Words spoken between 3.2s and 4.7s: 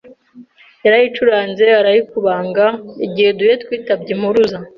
duhuye twitabye Impuruza